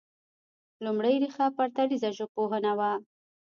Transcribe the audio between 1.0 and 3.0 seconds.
ريښه پرتلیره ژبپوهنه وه